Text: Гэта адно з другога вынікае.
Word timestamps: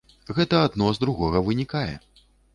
Гэта 0.37 0.61
адно 0.67 0.87
з 0.95 1.03
другога 1.03 1.43
вынікае. 1.51 1.93